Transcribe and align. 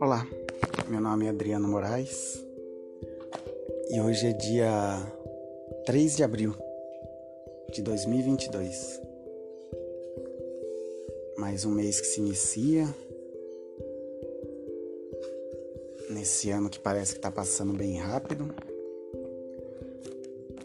Olá, 0.00 0.26
meu 0.88 0.98
nome 0.98 1.26
é 1.26 1.28
Adriano 1.28 1.68
Moraes 1.68 2.42
e 3.90 4.00
hoje 4.00 4.28
é 4.28 4.32
dia 4.32 4.72
3 5.84 6.16
de 6.16 6.24
abril 6.24 6.54
de 7.74 7.82
2022. 7.82 9.02
Mais 11.36 11.66
um 11.66 11.70
mês 11.70 12.00
que 12.00 12.06
se 12.06 12.20
inicia. 12.20 12.86
Nesse 16.08 16.50
ano 16.50 16.70
que 16.70 16.78
parece 16.78 17.12
que 17.12 17.18
está 17.18 17.30
passando 17.30 17.74
bem 17.74 17.98
rápido. 17.98 18.48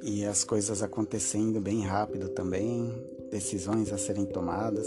E 0.05 0.25
as 0.25 0.43
coisas 0.43 0.83
acontecendo 0.83 1.61
bem 1.61 1.79
rápido 1.85 2.27
também, 2.27 2.93
decisões 3.31 3.89
a 3.93 3.97
serem 3.97 4.25
tomadas. 4.25 4.85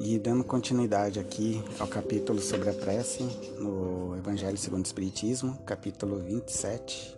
E 0.00 0.18
dando 0.18 0.42
continuidade 0.42 1.20
aqui 1.20 1.62
ao 1.78 1.86
capítulo 1.86 2.40
sobre 2.40 2.68
a 2.70 2.72
prece 2.72 3.22
no 3.60 4.16
Evangelho 4.16 4.56
segundo 4.56 4.84
o 4.84 4.86
Espiritismo, 4.86 5.56
capítulo 5.64 6.18
27, 6.18 7.16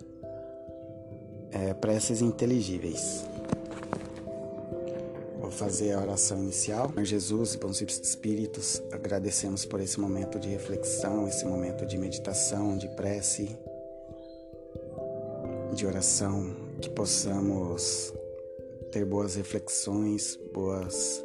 é, 1.53 1.73
preces 1.73 2.21
inteligíveis. 2.21 3.25
Vou 5.41 5.51
fazer 5.51 5.93
a 5.93 6.03
oração 6.03 6.37
inicial. 6.43 6.93
Jesus 7.03 7.55
e 7.55 7.59
bons 7.59 7.81
espíritos, 7.81 8.83
agradecemos 8.93 9.65
por 9.65 9.81
esse 9.81 9.99
momento 9.99 10.39
de 10.39 10.51
reflexão, 10.51 11.27
esse 11.27 11.47
momento 11.47 11.87
de 11.87 11.97
meditação, 11.97 12.77
de 12.77 12.89
prece, 12.91 13.57
de 15.73 15.87
oração, 15.87 16.55
que 16.81 16.89
possamos 16.91 18.13
ter 18.93 19.05
boas 19.05 19.35
reflexões, 19.35 20.39
boas 20.53 21.25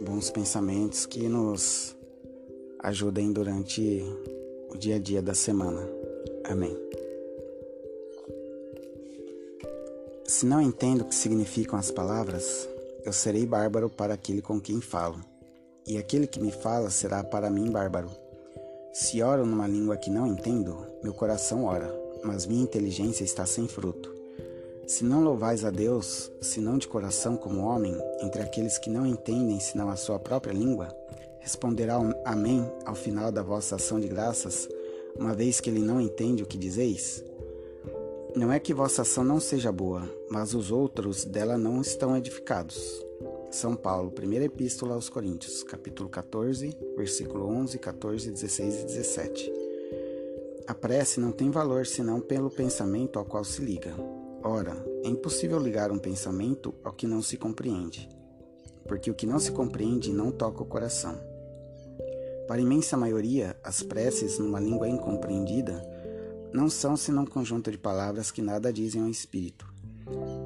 bons 0.00 0.30
pensamentos 0.30 1.06
que 1.06 1.28
nos 1.28 1.96
ajudem 2.80 3.32
durante 3.32 4.02
o 4.70 4.76
dia 4.76 4.96
a 4.96 4.98
dia 4.98 5.22
da 5.22 5.34
semana. 5.34 5.88
Amém. 6.44 6.76
Se 10.24 10.44
não 10.44 10.60
entendo 10.60 11.02
o 11.02 11.04
que 11.04 11.14
significam 11.14 11.78
as 11.78 11.90
palavras, 11.90 12.68
eu 13.04 13.12
serei 13.12 13.46
bárbaro 13.46 13.88
para 13.88 14.14
aquele 14.14 14.42
com 14.42 14.60
quem 14.60 14.80
falo, 14.80 15.20
e 15.86 15.96
aquele 15.96 16.26
que 16.26 16.40
me 16.40 16.50
fala 16.50 16.90
será 16.90 17.24
para 17.24 17.50
mim 17.50 17.70
bárbaro. 17.70 18.27
Se 18.92 19.22
oro 19.22 19.46
numa 19.46 19.66
língua 19.66 19.96
que 19.96 20.10
não 20.10 20.26
entendo, 20.26 20.86
meu 21.02 21.12
coração 21.12 21.64
ora, 21.64 21.92
mas 22.24 22.46
minha 22.46 22.62
inteligência 22.62 23.22
está 23.22 23.44
sem 23.44 23.68
fruto. 23.68 24.14
Se 24.86 25.04
não 25.04 25.22
louvais 25.22 25.64
a 25.64 25.70
Deus, 25.70 26.32
senão 26.40 26.78
de 26.78 26.88
coração 26.88 27.36
como 27.36 27.60
homem, 27.60 27.94
entre 28.22 28.40
aqueles 28.40 28.78
que 28.78 28.88
não 28.88 29.06
entendem 29.06 29.60
senão 29.60 29.90
a 29.90 29.96
sua 29.96 30.18
própria 30.18 30.52
língua, 30.52 30.88
responderá 31.38 31.96
Amém 32.24 32.66
ao 32.86 32.94
final 32.94 33.30
da 33.30 33.42
vossa 33.42 33.76
ação 33.76 34.00
de 34.00 34.08
graças, 34.08 34.68
uma 35.16 35.34
vez 35.34 35.60
que 35.60 35.68
ele 35.68 35.80
não 35.80 36.00
entende 36.00 36.42
o 36.42 36.46
que 36.46 36.56
dizeis? 36.56 37.22
Não 38.34 38.52
é 38.52 38.58
que 38.58 38.72
vossa 38.72 39.02
ação 39.02 39.22
não 39.22 39.38
seja 39.40 39.70
boa, 39.70 40.08
mas 40.30 40.54
os 40.54 40.70
outros 40.70 41.24
dela 41.24 41.58
não 41.58 41.80
estão 41.80 42.16
edificados. 42.16 43.07
São 43.50 43.74
Paulo, 43.74 44.10
primeira 44.10 44.44
epístola 44.44 44.94
aos 44.94 45.08
Coríntios, 45.08 45.62
capítulo 45.62 46.10
14, 46.10 46.76
versículo 46.94 47.46
11, 47.46 47.78
14, 47.78 48.30
16 48.30 48.82
e 48.82 48.84
17. 48.84 49.52
A 50.66 50.74
prece 50.74 51.18
não 51.18 51.32
tem 51.32 51.50
valor 51.50 51.86
senão 51.86 52.20
pelo 52.20 52.50
pensamento 52.50 53.18
ao 53.18 53.24
qual 53.24 53.42
se 53.42 53.62
liga. 53.62 53.94
Ora, 54.42 54.76
é 55.02 55.08
impossível 55.08 55.58
ligar 55.58 55.90
um 55.90 55.98
pensamento 55.98 56.74
ao 56.84 56.92
que 56.92 57.06
não 57.06 57.22
se 57.22 57.38
compreende, 57.38 58.06
porque 58.86 59.10
o 59.10 59.14
que 59.14 59.26
não 59.26 59.38
se 59.38 59.50
compreende 59.50 60.12
não 60.12 60.30
toca 60.30 60.62
o 60.62 60.66
coração. 60.66 61.18
Para 62.46 62.56
a 62.56 62.62
imensa 62.62 62.98
maioria, 62.98 63.56
as 63.64 63.82
preces 63.82 64.38
numa 64.38 64.60
língua 64.60 64.88
incompreendida 64.88 65.82
não 66.52 66.68
são 66.68 66.98
senão 66.98 67.22
um 67.22 67.26
conjunto 67.26 67.70
de 67.70 67.78
palavras 67.78 68.30
que 68.30 68.42
nada 68.42 68.70
dizem 68.70 69.00
ao 69.00 69.08
espírito. 69.08 69.77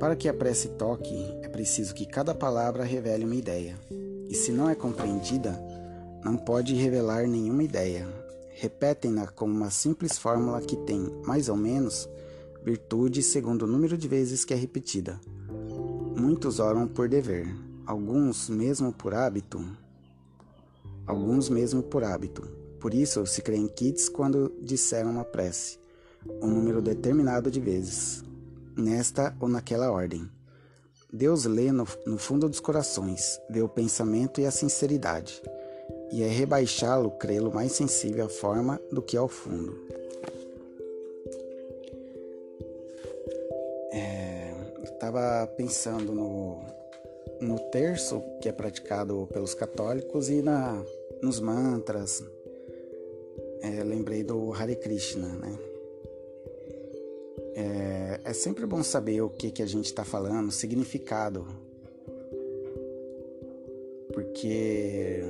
Para 0.02 0.16
que 0.16 0.28
a 0.28 0.34
prece 0.34 0.70
toque, 0.70 1.14
é 1.42 1.48
preciso 1.48 1.94
que 1.94 2.04
cada 2.04 2.34
palavra 2.34 2.82
revele 2.82 3.24
uma 3.24 3.36
ideia, 3.36 3.78
e 4.28 4.34
se 4.34 4.50
não 4.50 4.68
é 4.68 4.74
compreendida, 4.74 5.56
não 6.24 6.36
pode 6.36 6.74
revelar 6.74 7.28
nenhuma 7.28 7.62
ideia. 7.62 8.08
Repetem-na 8.50 9.28
como 9.28 9.54
uma 9.54 9.70
simples 9.70 10.18
fórmula 10.18 10.60
que 10.60 10.74
tem, 10.74 11.08
mais 11.24 11.48
ou 11.48 11.54
menos, 11.54 12.08
virtude 12.64 13.22
segundo 13.22 13.62
o 13.62 13.68
número 13.68 13.96
de 13.96 14.08
vezes 14.08 14.44
que 14.44 14.52
é 14.52 14.56
repetida. 14.56 15.20
Muitos 16.18 16.58
oram 16.58 16.88
por 16.88 17.08
dever, 17.08 17.46
alguns 17.86 18.48
mesmo 18.48 18.92
por 18.92 19.14
hábito, 19.14 19.64
alguns 21.06 21.48
mesmo 21.48 21.80
por 21.80 22.02
hábito. 22.02 22.42
Por 22.80 22.92
isso 22.92 23.24
se 23.24 23.40
creem 23.40 23.68
kits 23.68 24.08
quando 24.08 24.52
disseram 24.60 25.12
uma 25.12 25.24
prece, 25.24 25.78
um 26.42 26.48
número 26.48 26.82
determinado 26.82 27.52
de 27.52 27.60
vezes, 27.60 28.24
nesta 28.76 29.34
ou 29.40 29.48
naquela 29.48 29.90
ordem. 29.90 30.28
Deus 31.12 31.44
lê 31.44 31.70
no, 31.70 31.86
no 32.06 32.18
fundo 32.18 32.48
dos 32.48 32.60
corações, 32.60 33.40
vê 33.50 33.60
o 33.60 33.68
pensamento 33.68 34.40
e 34.40 34.46
a 34.46 34.50
sinceridade, 34.50 35.42
e 36.10 36.22
é 36.22 36.28
rebaixá-lo 36.28 37.10
crê-lo 37.12 37.52
mais 37.52 37.72
sensível 37.72 38.26
à 38.26 38.28
forma 38.28 38.80
do 38.90 39.02
que 39.02 39.16
ao 39.16 39.28
fundo. 39.28 39.92
estava 45.02 45.48
pensando 45.56 46.12
no, 46.12 46.60
no 47.40 47.58
terço 47.70 48.22
que 48.40 48.48
é 48.48 48.52
praticado 48.52 49.28
pelos 49.32 49.52
católicos 49.52 50.30
e 50.30 50.40
na, 50.40 50.80
nos 51.20 51.40
mantras. 51.40 52.22
É, 53.60 53.82
lembrei 53.82 54.22
do 54.22 54.52
Hare 54.52 54.76
Krishna, 54.76 55.26
né? 55.26 55.58
É, 57.54 58.20
é 58.24 58.32
sempre 58.32 58.66
bom 58.66 58.82
saber 58.82 59.20
o 59.20 59.28
que, 59.28 59.50
que 59.50 59.62
a 59.62 59.66
gente 59.66 59.86
está 59.86 60.04
falando, 60.04 60.50
significado. 60.50 61.46
Porque 64.12 65.22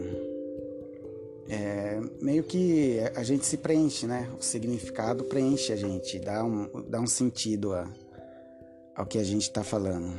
é, 1.49 2.01
meio 2.21 2.43
que 2.43 2.99
a 3.15 3.23
gente 3.23 3.47
se 3.47 3.57
preenche, 3.57 4.07
né? 4.07 4.29
O 4.39 4.43
significado 4.43 5.25
preenche 5.25 5.73
a 5.73 5.77
gente, 5.77 6.19
dá 6.19 6.45
um, 6.45 6.69
dá 6.89 7.01
um 7.01 7.07
sentido 7.07 7.75
a 7.75 7.89
ao 8.95 9.07
que 9.07 9.19
a 9.19 9.25
gente 9.25 9.43
está 9.43 9.65
falando. 9.65 10.13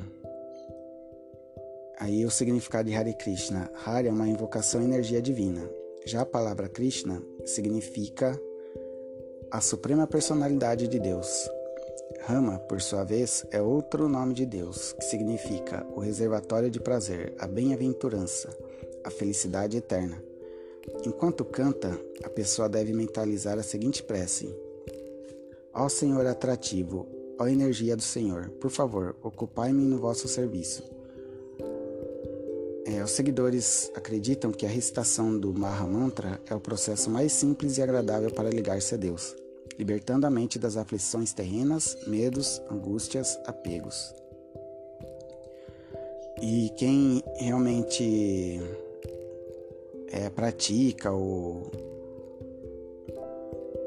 Aí 2.00 2.26
o 2.26 2.32
significado 2.32 2.90
de 2.90 2.96
Hare 2.96 3.14
Krishna. 3.14 3.72
Hare 3.86 4.08
é 4.08 4.12
uma 4.12 4.28
invocação 4.28 4.82
à 4.82 4.84
energia 4.84 5.22
divina. 5.22 5.70
Já 6.06 6.22
a 6.22 6.26
palavra 6.26 6.68
Krishna 6.68 7.22
significa 7.46 8.40
a 9.52 9.62
suprema 9.62 10.08
personalidade 10.08 10.88
de 10.88 11.00
Deus. 11.00 11.50
Rama, 12.26 12.58
por 12.60 12.82
sua 12.82 13.04
vez, 13.04 13.46
é 13.52 13.62
outro 13.62 14.08
nome 14.08 14.34
de 14.34 14.46
Deus, 14.46 14.94
que 14.94 15.04
significa 15.04 15.86
o 15.96 16.00
reservatório 16.00 16.70
de 16.70 16.80
prazer, 16.80 17.34
a 17.38 17.46
bem-aventurança, 17.46 18.50
a 19.04 19.10
felicidade 19.10 19.78
eterna. 19.78 20.24
Enquanto 21.06 21.44
canta, 21.44 22.00
a 22.24 22.30
pessoa 22.30 22.70
deve 22.70 22.94
mentalizar 22.94 23.58
a 23.58 23.64
seguinte 23.64 24.02
prece: 24.02 24.54
Ó 25.74 25.90
Senhor 25.90 26.26
atrativo, 26.26 27.08
Ó 27.40 27.48
energia 27.48 27.96
do 27.96 28.04
Senhor, 28.04 28.50
por 28.52 28.70
favor, 28.70 29.16
ocupai-me 29.22 29.84
no 29.84 29.98
vosso 29.98 30.28
serviço. 30.28 30.84
É, 32.86 33.04
os 33.04 33.12
seguidores 33.12 33.92
acreditam 33.96 34.52
que 34.52 34.66
a 34.66 34.70
recitação 34.70 35.38
do 35.38 35.54
Maha 35.54 35.88
Mantra 35.88 36.40
é 36.50 36.54
o 36.54 36.60
processo 36.60 37.10
mais 37.10 37.32
simples 37.32 37.78
e 37.78 37.82
agradável 37.82 38.30
para 38.30 38.50
ligar-se 38.50 38.94
a 38.94 38.98
Deus, 38.98 39.36
libertando 39.78 40.28
a 40.28 40.30
mente 40.30 40.60
das 40.60 40.78
aflições 40.78 41.34
terrenas, 41.34 41.98
medos, 42.08 42.62
angústias, 42.70 43.40
apegos. 43.46 44.14
E 46.42 46.72
quem 46.78 47.24
realmente 47.38 48.60
é, 50.12 50.30
pratica 50.30 51.12
o, 51.12 51.72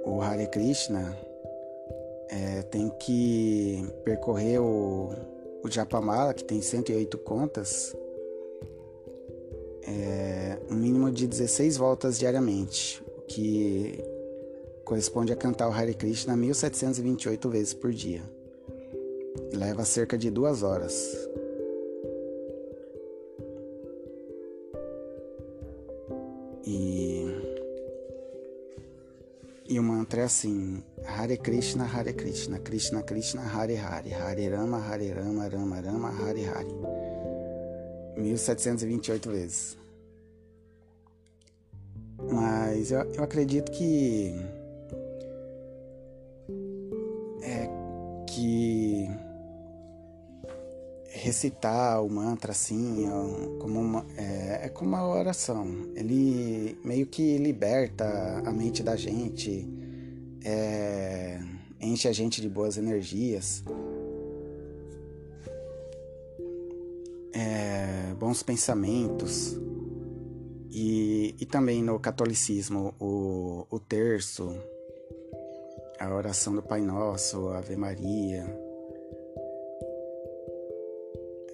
o 0.04 0.20
Hare 0.20 0.46
Krishna 0.48 1.16
é, 2.28 2.62
tem 2.62 2.88
que 3.00 3.86
percorrer 4.04 4.60
o, 4.60 5.10
o 5.62 5.70
Japamala, 5.70 6.34
que 6.34 6.44
tem 6.44 6.60
108 6.60 7.18
contas, 7.18 7.94
é, 9.82 10.58
um 10.70 10.74
mínimo 10.74 11.10
de 11.10 11.26
16 11.26 11.76
voltas 11.76 12.18
diariamente, 12.18 13.02
o 13.18 13.22
que 13.22 14.02
corresponde 14.86 15.32
a 15.32 15.36
cantar 15.36 15.68
o 15.68 15.72
Hare 15.72 15.92
Krishna 15.94 16.36
1728 16.36 17.50
vezes 17.50 17.74
por 17.74 17.92
dia. 17.92 18.22
Leva 19.52 19.84
cerca 19.84 20.16
de 20.16 20.30
duas 20.30 20.62
horas. 20.62 20.94
E, 26.64 27.26
e 29.68 29.78
o 29.78 29.82
mantra 29.82 30.20
é 30.20 30.24
assim: 30.24 30.82
Hare 31.04 31.36
Krishna, 31.36 31.84
Hare 31.84 32.12
Krishna, 32.12 32.60
Krishna 32.60 33.02
Krishna, 33.02 33.42
Hare 33.42 33.76
Hare, 33.76 34.14
Hare 34.14 34.48
Rama, 34.48 34.78
Hare 34.78 35.12
Rama, 35.12 35.48
Rama 35.48 35.80
Rama, 35.80 36.10
Hare 36.10 36.44
Hare. 36.44 36.68
1728 38.16 39.30
vezes. 39.30 39.76
Mas 42.30 42.92
eu, 42.92 43.00
eu 43.14 43.24
acredito 43.24 43.72
que. 43.72 44.55
Que 48.36 49.08
recitar 51.08 52.04
o 52.04 52.10
mantra 52.10 52.52
assim, 52.52 53.06
como 53.58 53.80
uma, 53.80 54.06
é, 54.14 54.66
é 54.66 54.68
como 54.68 54.90
uma 54.90 55.08
oração. 55.08 55.66
Ele 55.94 56.78
meio 56.84 57.06
que 57.06 57.38
liberta 57.38 58.04
a 58.44 58.52
mente 58.52 58.82
da 58.82 58.94
gente, 58.94 59.66
é, 60.44 61.40
enche 61.80 62.08
a 62.08 62.12
gente 62.12 62.42
de 62.42 62.48
boas 62.48 62.76
energias, 62.76 63.64
é, 67.32 68.12
bons 68.18 68.42
pensamentos. 68.42 69.58
E, 70.70 71.34
e 71.40 71.46
também 71.46 71.82
no 71.82 71.98
catolicismo, 71.98 72.94
o, 73.00 73.66
o 73.70 73.80
terço, 73.80 74.54
a 75.98 76.14
oração 76.14 76.54
do 76.54 76.62
Pai 76.62 76.80
Nosso, 76.80 77.48
Ave 77.48 77.76
Maria, 77.76 78.44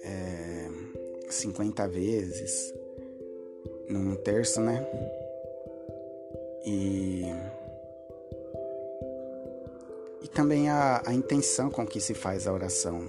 é, 0.03 0.67
50 1.29 1.87
vezes 1.87 2.73
num 3.87 4.15
terço, 4.15 4.61
né? 4.61 4.85
E, 6.65 7.25
e 10.21 10.27
também 10.27 10.69
a, 10.69 11.01
a 11.05 11.13
intenção 11.13 11.69
com 11.69 11.85
que 11.85 11.99
se 11.99 12.13
faz 12.13 12.47
a 12.47 12.53
oração. 12.53 13.07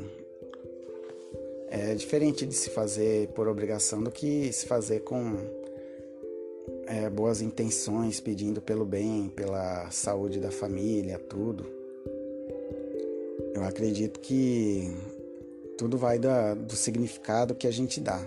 É 1.68 1.94
diferente 1.94 2.46
de 2.46 2.54
se 2.54 2.70
fazer 2.70 3.28
por 3.28 3.48
obrigação 3.48 4.02
do 4.02 4.10
que 4.10 4.52
se 4.52 4.66
fazer 4.66 5.00
com 5.00 5.63
é, 6.86 7.08
boas 7.08 7.40
intenções, 7.40 8.20
pedindo 8.20 8.60
pelo 8.60 8.84
bem, 8.84 9.28
pela 9.28 9.90
saúde 9.90 10.38
da 10.38 10.50
família, 10.50 11.18
tudo. 11.18 11.64
Eu 13.54 13.62
acredito 13.64 14.20
que 14.20 14.90
tudo 15.78 15.96
vai 15.96 16.18
da, 16.18 16.54
do 16.54 16.74
significado 16.74 17.54
que 17.54 17.66
a 17.66 17.70
gente 17.70 18.00
dá. 18.00 18.20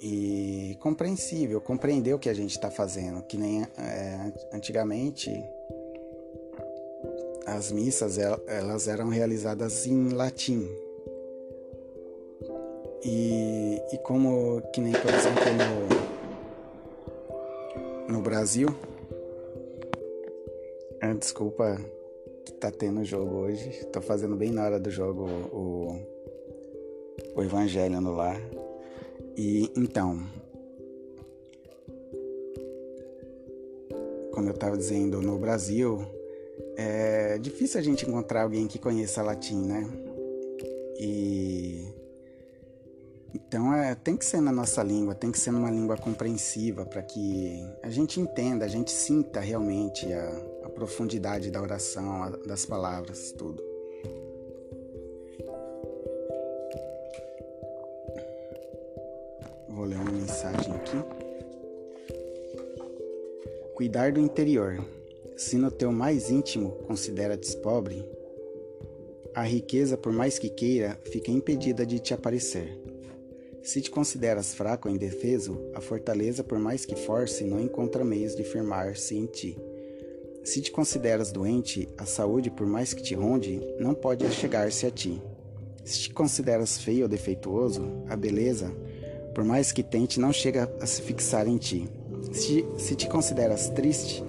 E 0.00 0.78
compreensível, 0.80 1.60
compreender 1.60 2.14
o 2.14 2.18
que 2.18 2.30
a 2.30 2.34
gente 2.34 2.52
está 2.52 2.70
fazendo, 2.70 3.22
que 3.22 3.36
nem 3.36 3.62
é, 3.62 4.32
antigamente 4.52 5.30
as 7.46 7.70
missas 7.70 8.16
elas 8.18 8.88
eram 8.88 9.08
realizadas 9.08 9.86
em 9.86 10.10
latim, 10.10 10.66
e, 13.04 13.80
e 13.92 13.98
como 13.98 14.62
que 14.72 14.80
nem 14.80 14.92
por 14.92 15.12
exemplo 15.12 15.44
no, 18.08 18.14
no 18.14 18.22
Brasil. 18.22 18.68
Ah, 21.00 21.14
desculpa 21.14 21.78
que 22.44 22.52
tá 22.52 22.70
tendo 22.70 23.04
jogo 23.04 23.36
hoje. 23.36 23.86
Tô 23.86 24.00
fazendo 24.00 24.36
bem 24.36 24.50
na 24.50 24.64
hora 24.64 24.78
do 24.78 24.90
jogo 24.90 25.26
o, 25.52 25.96
o 27.34 27.42
Evangelho 27.42 28.00
no 28.00 28.14
lar. 28.14 28.40
E 29.36 29.72
então, 29.76 30.20
como 34.32 34.48
eu 34.48 34.54
estava 34.54 34.76
dizendo, 34.76 35.22
no 35.22 35.38
Brasil 35.38 36.04
é 36.76 37.38
difícil 37.38 37.80
a 37.80 37.82
gente 37.82 38.06
encontrar 38.06 38.42
alguém 38.42 38.66
que 38.66 38.78
conheça 38.78 39.22
latim, 39.22 39.66
né? 39.66 39.88
E 40.98 41.99
então 43.34 43.72
é, 43.72 43.94
tem 43.94 44.16
que 44.16 44.24
ser 44.24 44.40
na 44.40 44.50
nossa 44.50 44.82
língua, 44.82 45.14
tem 45.14 45.30
que 45.30 45.38
ser 45.38 45.52
numa 45.52 45.70
língua 45.70 45.96
compreensiva 45.96 46.84
para 46.84 47.02
que 47.02 47.64
a 47.82 47.90
gente 47.90 48.20
entenda, 48.20 48.64
a 48.64 48.68
gente 48.68 48.90
sinta 48.90 49.40
realmente 49.40 50.12
a, 50.12 50.28
a 50.64 50.68
profundidade 50.68 51.50
da 51.50 51.62
oração, 51.62 52.24
a, 52.24 52.30
das 52.30 52.66
palavras, 52.66 53.32
tudo. 53.32 53.62
Vou 59.68 59.84
ler 59.84 59.96
uma 59.96 60.10
mensagem 60.10 60.74
aqui. 60.74 60.96
Cuidar 63.74 64.12
do 64.12 64.20
interior. 64.20 64.84
Se 65.36 65.56
no 65.56 65.70
teu 65.70 65.90
mais 65.90 66.30
íntimo 66.30 66.72
considera-te 66.86 67.56
pobre, 67.58 68.04
a 69.34 69.42
riqueza, 69.42 69.96
por 69.96 70.12
mais 70.12 70.38
que 70.38 70.50
queira, 70.50 70.98
fica 71.04 71.30
impedida 71.30 71.86
de 71.86 71.98
te 71.98 72.12
aparecer. 72.12 72.89
Se 73.62 73.80
te 73.80 73.90
consideras 73.90 74.54
fraco 74.54 74.88
ou 74.88 74.94
indefeso, 74.94 75.60
a 75.74 75.80
fortaleza, 75.80 76.42
por 76.42 76.58
mais 76.58 76.86
que 76.86 76.96
force, 76.96 77.44
não 77.44 77.60
encontra 77.60 78.02
meios 78.02 78.34
de 78.34 78.42
firmar-se 78.42 79.14
em 79.14 79.26
ti. 79.26 79.56
Se 80.42 80.62
te 80.62 80.72
consideras 80.72 81.30
doente, 81.30 81.86
a 81.98 82.06
saúde, 82.06 82.50
por 82.50 82.66
mais 82.66 82.94
que 82.94 83.02
te 83.02 83.14
ronde, 83.14 83.60
não 83.78 83.94
pode 83.94 84.28
chegar-se 84.30 84.86
a 84.86 84.90
ti. 84.90 85.20
Se 85.84 86.00
te 86.00 86.14
consideras 86.14 86.78
feio 86.78 87.02
ou 87.02 87.08
defeituoso, 87.08 87.82
a 88.08 88.16
beleza, 88.16 88.72
por 89.34 89.44
mais 89.44 89.70
que 89.72 89.82
tente, 89.82 90.18
não 90.18 90.32
chega 90.32 90.72
a 90.80 90.86
se 90.86 91.02
fixar 91.02 91.46
em 91.46 91.58
ti. 91.58 91.86
Se, 92.32 92.64
se 92.78 92.96
te 92.96 93.08
consideras 93.08 93.68
triste, 93.68 94.24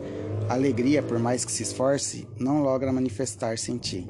a 0.50 0.54
alegria, 0.54 1.02
por 1.02 1.18
mais 1.18 1.46
que 1.46 1.52
se 1.52 1.64
esforce, 1.64 2.28
não 2.38 2.62
logra 2.62 2.92
manifestar-se 2.92 3.72
em 3.72 3.78
ti. 3.78 4.06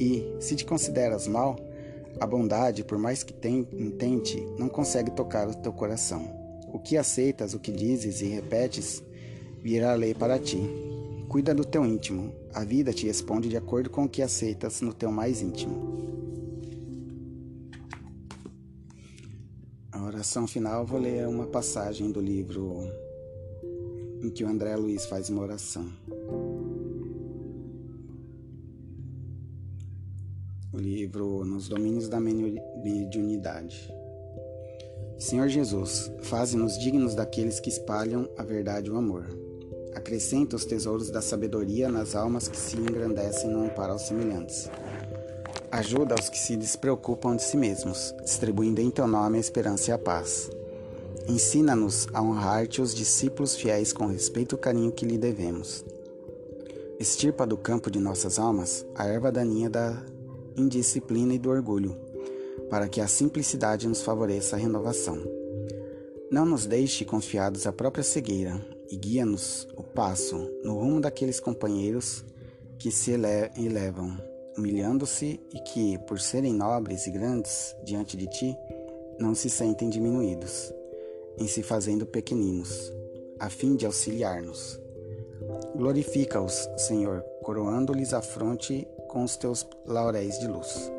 E, 0.00 0.34
se 0.40 0.56
te 0.56 0.64
consideras 0.64 1.28
mal, 1.28 1.56
a 2.18 2.26
bondade, 2.26 2.84
por 2.84 2.98
mais 2.98 3.22
que 3.22 3.32
tente, 3.32 4.40
não 4.58 4.68
consegue 4.68 5.10
tocar 5.10 5.48
o 5.48 5.54
teu 5.54 5.72
coração. 5.72 6.24
O 6.72 6.78
que 6.78 6.96
aceitas, 6.96 7.54
o 7.54 7.58
que 7.58 7.70
dizes 7.70 8.20
e 8.20 8.26
repetes, 8.26 9.02
virá 9.62 9.94
lei 9.94 10.14
para 10.14 10.38
ti. 10.38 10.60
Cuida 11.28 11.54
do 11.54 11.64
teu 11.64 11.84
íntimo. 11.84 12.32
A 12.54 12.64
vida 12.64 12.92
te 12.92 13.06
responde 13.06 13.48
de 13.48 13.56
acordo 13.56 13.90
com 13.90 14.04
o 14.04 14.08
que 14.08 14.22
aceitas 14.22 14.80
no 14.80 14.92
teu 14.92 15.10
mais 15.10 15.42
íntimo. 15.42 15.96
A 19.92 20.02
oração 20.02 20.46
final, 20.46 20.86
vou 20.86 21.00
ler 21.00 21.26
uma 21.26 21.46
passagem 21.46 22.10
do 22.10 22.20
livro 22.20 22.90
em 24.22 24.30
que 24.30 24.44
o 24.44 24.48
André 24.48 24.76
Luiz 24.76 25.04
faz 25.06 25.28
uma 25.28 25.42
oração. 25.42 25.90
O 30.76 30.78
livro 30.78 31.42
Nos 31.42 31.68
Domínios 31.68 32.06
da 32.06 32.20
Mediunidade. 32.20 33.90
Senhor 35.18 35.48
Jesus, 35.48 36.12
faze-nos 36.20 36.78
dignos 36.78 37.14
daqueles 37.14 37.58
que 37.58 37.70
espalham 37.70 38.28
a 38.36 38.42
verdade 38.42 38.88
e 38.88 38.90
o 38.90 38.98
amor. 38.98 39.26
Acrescenta 39.94 40.54
os 40.54 40.66
tesouros 40.66 41.10
da 41.10 41.22
sabedoria 41.22 41.88
nas 41.88 42.14
almas 42.14 42.46
que 42.46 42.58
se 42.58 42.76
engrandecem 42.76 43.48
no 43.48 43.64
amparo 43.64 43.92
aos 43.92 44.02
semelhantes. 44.02 44.68
Ajuda 45.72 46.14
os 46.20 46.28
que 46.28 46.38
se 46.38 46.58
despreocupam 46.58 47.34
de 47.34 47.42
si 47.42 47.56
mesmos, 47.56 48.14
distribuindo 48.22 48.82
em 48.82 48.90
teu 48.90 49.06
nome 49.06 49.38
a 49.38 49.40
esperança 49.40 49.90
e 49.90 49.94
a 49.94 49.98
paz. 49.98 50.50
Ensina-nos 51.26 52.06
a 52.12 52.20
honrar-te 52.20 52.82
os 52.82 52.94
discípulos 52.94 53.56
fiéis 53.56 53.94
com 53.94 54.06
respeito 54.06 54.56
e 54.56 54.58
carinho 54.58 54.92
que 54.92 55.06
lhe 55.06 55.16
devemos. 55.16 55.82
Estirpa 57.00 57.46
do 57.46 57.56
campo 57.56 57.90
de 57.90 57.98
nossas 57.98 58.38
almas 58.38 58.84
a 58.94 59.06
erva 59.06 59.32
daninha 59.32 59.70
da 59.70 60.02
indisciplina 60.56 61.34
e 61.34 61.38
do 61.38 61.50
orgulho, 61.50 61.96
para 62.70 62.88
que 62.88 63.00
a 63.00 63.06
simplicidade 63.06 63.86
nos 63.86 64.02
favoreça 64.02 64.56
a 64.56 64.58
renovação. 64.58 65.18
Não 66.30 66.44
nos 66.44 66.66
deixe 66.66 67.04
confiados 67.04 67.66
à 67.66 67.72
própria 67.72 68.02
cegueira 68.02 68.60
e 68.90 68.96
guia-nos 68.96 69.68
o 69.76 69.82
passo 69.82 70.50
no 70.64 70.74
rumo 70.74 71.00
daqueles 71.00 71.38
companheiros 71.38 72.24
que 72.78 72.90
se 72.90 73.12
elevam, 73.12 74.16
humilhando-se 74.56 75.40
e 75.52 75.60
que, 75.60 75.98
por 76.06 76.20
serem 76.20 76.52
nobres 76.52 77.06
e 77.06 77.10
grandes 77.10 77.74
diante 77.84 78.16
de 78.16 78.26
ti, 78.26 78.56
não 79.18 79.34
se 79.34 79.48
sentem 79.48 79.88
diminuídos, 79.88 80.72
em 81.38 81.46
se 81.46 81.62
fazendo 81.62 82.06
pequeninos, 82.06 82.92
a 83.38 83.48
fim 83.48 83.76
de 83.76 83.86
auxiliar-nos. 83.86 84.80
Glorifica-os, 85.76 86.68
Senhor, 86.76 87.22
coroando-lhes 87.42 88.12
a 88.12 88.22
fronte 88.22 88.86
com 89.08 89.22
os 89.22 89.36
teus 89.36 89.66
lauréis 89.84 90.38
de 90.38 90.46
luz. 90.46 90.90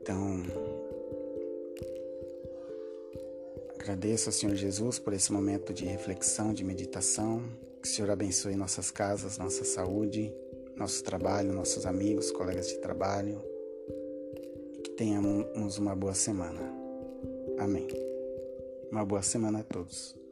Então, 0.00 0.42
agradeço 3.78 4.28
ao 4.28 4.32
Senhor 4.32 4.54
Jesus 4.54 4.98
por 4.98 5.12
esse 5.12 5.32
momento 5.32 5.72
de 5.72 5.84
reflexão, 5.84 6.52
de 6.52 6.62
meditação. 6.64 7.42
Que 7.82 7.88
o 7.88 7.90
Senhor 7.90 8.10
abençoe 8.10 8.56
nossas 8.56 8.90
casas, 8.90 9.38
nossa 9.38 9.64
saúde, 9.64 10.34
nosso 10.76 11.02
trabalho, 11.02 11.52
nossos 11.52 11.86
amigos, 11.86 12.30
colegas 12.30 12.68
de 12.68 12.78
trabalho. 12.78 13.42
E 14.74 14.78
que 14.78 14.90
tenhamos 14.90 15.78
uma 15.78 15.94
boa 15.94 16.14
semana. 16.14 16.60
Amém. 17.58 17.88
Uma 18.90 19.04
boa 19.04 19.22
semana 19.22 19.60
a 19.60 19.62
todos. 19.62 20.25